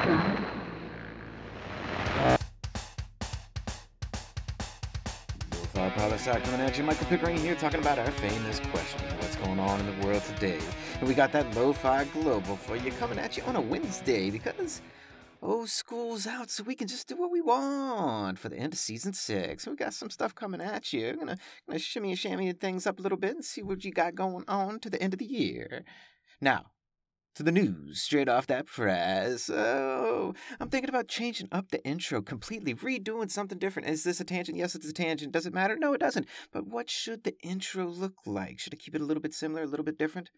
[0.00, 0.46] Lo-Fi
[5.90, 6.84] Poli Sci coming at you.
[6.84, 9.00] Michael Pickering here talking about our famous question.
[9.18, 10.58] What's going on in the world today?
[11.00, 14.80] And we got that Lo-Fi Global for you coming at you on a Wednesday because,
[15.42, 18.78] oh, school's out so we can just do what we want for the end of
[18.78, 19.66] season six.
[19.66, 21.12] We got some stuff coming at you.
[21.12, 21.36] Gonna,
[21.66, 24.44] gonna shimmy and shammy things up a little bit and see what you got going
[24.48, 25.84] on to the end of the year.
[26.40, 26.70] Now,
[27.34, 29.48] to the news straight off that press.
[29.48, 33.88] Oh, I'm thinking about changing up the intro completely, redoing something different.
[33.88, 34.58] Is this a tangent?
[34.58, 35.32] Yes, it's a tangent.
[35.32, 35.76] Does it matter?
[35.76, 36.26] No, it doesn't.
[36.52, 38.58] But what should the intro look like?
[38.58, 40.30] Should I keep it a little bit similar, a little bit different?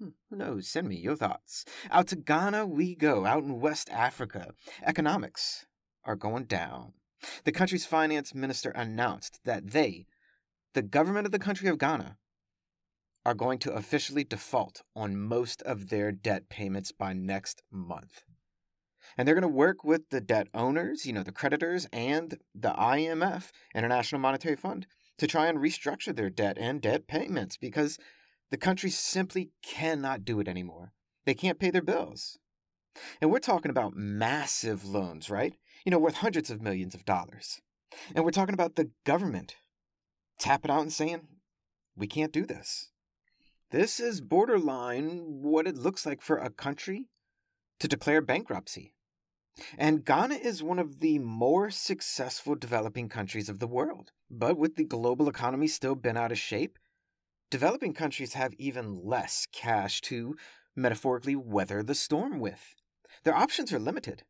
[0.00, 0.68] Hmm, who knows?
[0.68, 1.64] Send me your thoughts.
[1.90, 4.52] Out to Ghana we go, out in West Africa.
[4.82, 5.66] Economics
[6.04, 6.94] are going down.
[7.44, 10.06] The country's finance minister announced that they,
[10.72, 12.16] the government of the country of Ghana,
[13.24, 18.24] are going to officially default on most of their debt payments by next month.
[19.16, 22.70] And they're going to work with the debt owners, you know, the creditors, and the
[22.70, 24.86] IMF, International Monetary Fund,
[25.18, 27.98] to try and restructure their debt and debt payments because
[28.50, 30.92] the country simply cannot do it anymore.
[31.26, 32.38] They can't pay their bills.
[33.20, 35.54] And we're talking about massive loans, right?
[35.84, 37.60] You know, worth hundreds of millions of dollars.
[38.14, 39.56] And we're talking about the government
[40.38, 41.28] tapping out and saying,
[41.96, 42.90] we can't do this.
[43.70, 47.06] This is borderline what it looks like for a country
[47.78, 48.94] to declare bankruptcy.
[49.78, 54.10] And Ghana is one of the more successful developing countries of the world.
[54.28, 56.78] But with the global economy still bent out of shape,
[57.48, 60.34] developing countries have even less cash to
[60.74, 62.74] metaphorically weather the storm with.
[63.22, 64.24] Their options are limited.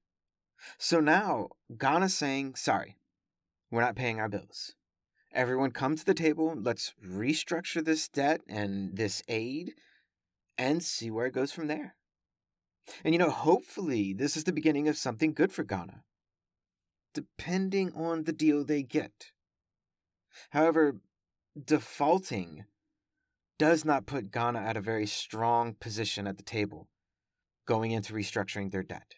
[0.76, 2.96] So now Ghana's saying, sorry,
[3.70, 4.74] we're not paying our bills.
[5.32, 6.54] Everyone come to the table.
[6.56, 9.74] Let's restructure this debt and this aid
[10.58, 11.94] and see where it goes from there.
[13.04, 16.02] And you know, hopefully, this is the beginning of something good for Ghana,
[17.14, 19.30] depending on the deal they get.
[20.50, 20.96] However,
[21.62, 22.64] defaulting
[23.58, 26.88] does not put Ghana at a very strong position at the table
[27.66, 29.14] going into restructuring their debt.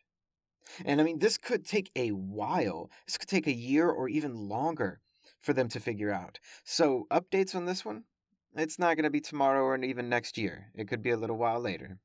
[0.84, 2.90] And I mean, this could take a while.
[3.06, 5.00] This could take a year or even longer
[5.42, 6.38] for them to figure out.
[6.64, 8.04] So, updates on this one?
[8.54, 10.70] It's not going to be tomorrow or even next year.
[10.74, 11.98] It could be a little while later.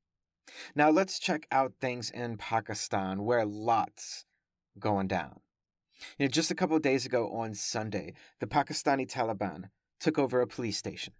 [0.75, 4.25] Now, let's check out things in Pakistan where lots
[4.79, 5.41] going down.
[6.17, 9.69] You know, just a couple days ago on Sunday, the Pakistani Taliban
[9.99, 11.13] took over a police station.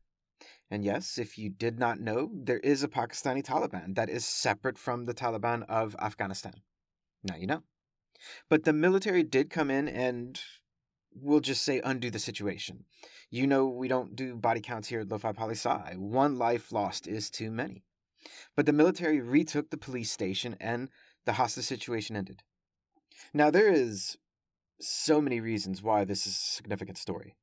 [0.69, 4.77] And yes, if you did not know, there is a Pakistani Taliban that is separate
[4.77, 6.61] from the Taliban of Afghanistan.
[7.23, 7.63] Now you know.
[8.49, 10.39] But the military did come in and
[11.13, 12.85] we'll just say undo the situation.
[13.29, 15.93] You know, we don't do body counts here at Lo-Fi Poli Sci.
[15.97, 17.83] One life lost is too many.
[18.55, 20.89] But the military retook the police station and
[21.25, 22.43] the hostage situation ended.
[23.33, 24.17] Now, there is
[24.79, 27.35] so many reasons why this is a significant story.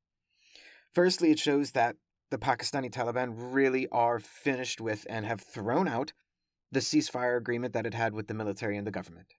[0.93, 1.97] Firstly, it shows that
[2.31, 6.13] the Pakistani Taliban really are finished with and have thrown out
[6.71, 9.35] the ceasefire agreement that it had with the military and the government.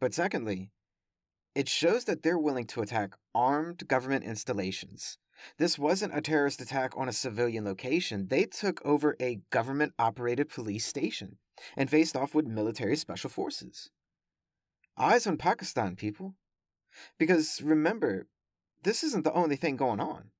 [0.00, 0.70] But secondly,
[1.54, 5.18] it shows that they're willing to attack armed government installations.
[5.58, 8.28] This wasn't a terrorist attack on a civilian location.
[8.28, 11.38] They took over a government operated police station
[11.76, 13.90] and faced off with military special forces.
[14.96, 16.34] Eyes on Pakistan, people.
[17.18, 18.26] Because remember,
[18.82, 20.30] this isn't the only thing going on.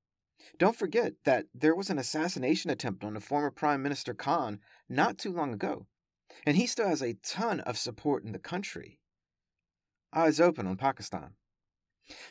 [0.58, 5.18] Don't forget that there was an assassination attempt on the former Prime Minister Khan not
[5.18, 5.86] too long ago,
[6.46, 9.00] and he still has a ton of support in the country
[10.14, 11.34] eyes open on Pakistan.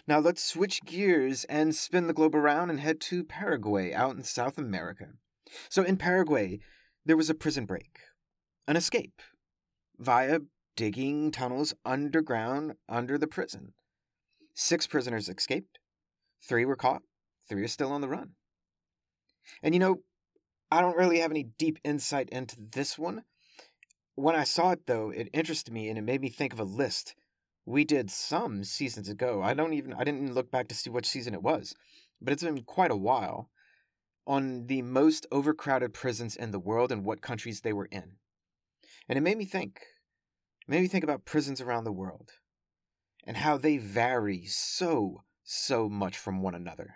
[0.08, 4.24] Now let's switch gears and spin the globe around and head to Paraguay out in
[4.24, 5.14] South America.
[5.70, 6.60] So in Paraguay,
[7.06, 8.00] there was a prison break,
[8.68, 9.22] an escape,
[9.98, 10.40] via
[10.76, 13.74] digging tunnels underground under the prison.
[14.54, 15.80] Six prisoners escaped,
[16.48, 17.02] three were caught,
[17.48, 18.32] three are still on the run.
[19.62, 19.98] And you know,
[20.72, 23.24] I don't really have any deep insight into this one.
[24.16, 26.64] When I saw it, though, it interested me and it made me think of a
[26.64, 27.16] list
[27.66, 29.42] we did some seasons ago.
[29.42, 31.76] I don't even I didn't look back to see which season it was,
[32.22, 33.50] but it's been quite a while
[34.26, 38.18] on the most overcrowded prisons in the world and what countries they were in.
[39.08, 39.82] And it made me think.
[40.68, 42.32] It made me think about prisons around the world
[43.26, 46.96] and how they vary so so much from one another.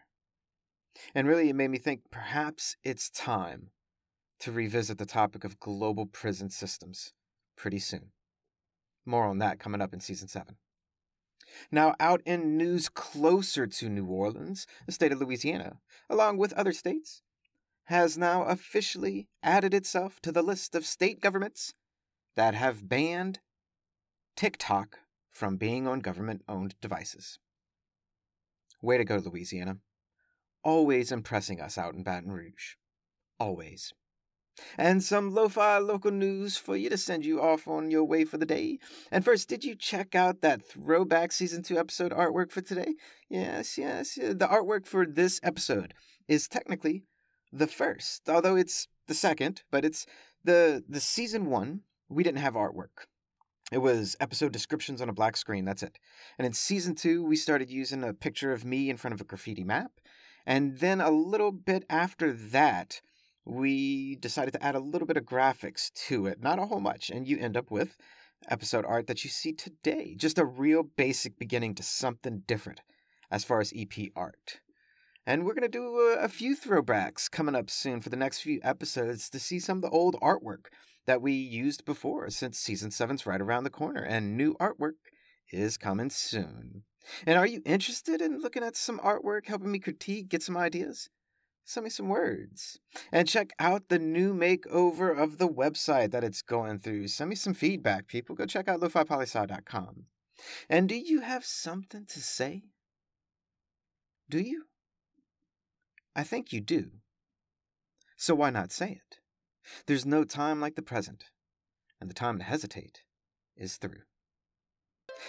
[1.13, 3.71] And really it made me think perhaps it's time
[4.39, 7.13] to revisit the topic of global prison systems
[7.55, 8.11] pretty soon.
[9.07, 10.57] More on that coming up in season 7.
[11.71, 15.77] Now, out in news closer to New Orleans, the state of Louisiana,
[16.09, 17.21] along with other states,
[17.85, 21.73] has now officially added itself to the list of state governments
[22.35, 23.39] that have banned
[24.35, 24.99] TikTok
[25.31, 27.39] from being on government owned devices.
[28.81, 29.77] Way to go, Louisiana.
[30.63, 32.75] Always impressing us out in Baton Rouge.
[33.39, 33.93] Always.
[34.77, 38.25] And some lo fi local news for you to send you off on your way
[38.25, 38.79] for the day.
[39.11, 42.95] And first, did you check out that throwback season 2 episode artwork for today?
[43.29, 44.15] Yes, yes.
[44.15, 45.93] The artwork for this episode
[46.27, 47.03] is technically
[47.51, 50.05] the first, although it's the second, but it's
[50.43, 51.81] the the season 1.
[52.09, 53.07] We didn't have artwork.
[53.71, 55.99] It was episode descriptions on a black screen, that's it.
[56.37, 59.25] And in season 2, we started using a picture of me in front of a
[59.25, 59.91] graffiti map.
[60.45, 63.01] And then a little bit after that,
[63.47, 67.09] we decided to add a little bit of graphics to it, not a whole much,
[67.09, 67.95] and you end up with
[68.49, 70.15] episode art that you see today.
[70.15, 72.81] Just a real basic beginning to something different
[73.31, 74.59] as far as EP art.
[75.25, 78.39] And we're going to do a, a, few throwbacks coming up soon for the next
[78.39, 80.67] few episodes to see some of the old artwork
[81.05, 84.93] that we used before since season 7's right around the corner, and new artwork
[85.51, 86.83] is coming soon.
[87.25, 91.09] And are you interested in looking at some artwork, helping me critique, get some ideas?
[91.67, 92.79] Send me some words.
[93.11, 97.09] And check out the new makeover of the website that it's going through.
[97.09, 98.35] Send me some feedback, people.
[98.35, 100.05] Go check out lofipolysci.com.
[100.69, 102.63] And do you have something to say?
[104.29, 104.63] Do you?
[106.15, 106.91] I think you do.
[108.15, 109.19] So why not say it?
[109.85, 111.25] There's no time like the present,
[111.99, 113.01] and the time to hesitate
[113.57, 114.06] is through.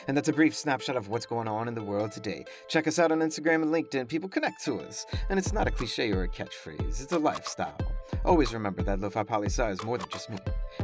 [0.06, 2.44] And that's a brief snapshot of what's going on in the world today.
[2.68, 4.08] Check us out on Instagram and LinkedIn.
[4.08, 5.06] People connect to us.
[5.28, 7.76] And it's not a cliche or a catchphrase, it's a lifestyle.
[8.24, 10.38] Always remember that Lo-Fi Poli is more than just me.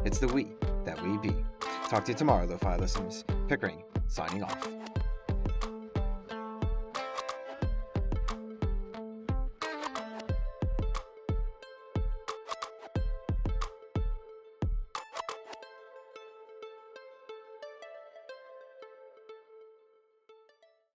[0.04, 0.52] It's the we
[0.84, 1.34] that we be.
[1.88, 3.24] Talk to you tomorrow, Lo-Fi listeners.
[3.48, 4.93] Pickering, signing off.